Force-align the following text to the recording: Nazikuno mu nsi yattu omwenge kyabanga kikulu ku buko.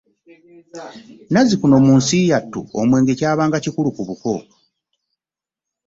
Nazikuno 1.33 1.75
mu 1.85 1.93
nsi 1.99 2.17
yattu 2.31 2.59
omwenge 2.79 3.13
kyabanga 3.19 3.57
kikulu 3.63 3.89
ku 3.95 4.01
buko. 4.07 4.33